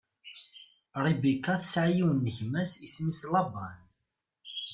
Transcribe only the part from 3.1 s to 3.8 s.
Laban.